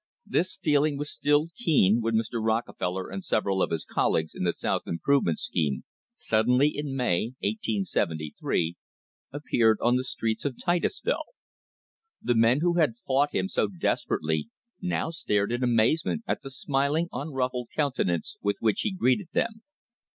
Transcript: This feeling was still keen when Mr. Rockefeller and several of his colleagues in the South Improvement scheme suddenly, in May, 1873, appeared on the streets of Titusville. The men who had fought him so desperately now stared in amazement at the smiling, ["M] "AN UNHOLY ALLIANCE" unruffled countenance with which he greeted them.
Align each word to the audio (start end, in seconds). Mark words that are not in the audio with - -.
This 0.25 0.57
feeling 0.59 0.97
was 0.97 1.11
still 1.11 1.49
keen 1.55 2.01
when 2.01 2.15
Mr. 2.15 2.43
Rockefeller 2.43 3.07
and 3.11 3.23
several 3.23 3.61
of 3.61 3.69
his 3.69 3.85
colleagues 3.85 4.33
in 4.33 4.43
the 4.45 4.51
South 4.51 4.87
Improvement 4.87 5.37
scheme 5.37 5.83
suddenly, 6.15 6.69
in 6.69 6.95
May, 6.95 7.33
1873, 7.43 8.77
appeared 9.31 9.77
on 9.79 9.97
the 9.97 10.03
streets 10.03 10.43
of 10.43 10.57
Titusville. 10.57 11.25
The 12.19 12.33
men 12.33 12.61
who 12.61 12.79
had 12.79 12.97
fought 13.05 13.35
him 13.35 13.47
so 13.47 13.67
desperately 13.67 14.49
now 14.81 15.11
stared 15.11 15.51
in 15.51 15.63
amazement 15.63 16.23
at 16.25 16.41
the 16.41 16.49
smiling, 16.49 17.07
["M] 17.11 17.11
"AN 17.11 17.11
UNHOLY 17.11 17.11
ALLIANCE" 17.27 17.31
unruffled 17.33 17.67
countenance 17.75 18.37
with 18.41 18.57
which 18.59 18.81
he 18.81 18.91
greeted 18.91 19.27
them. 19.33 19.61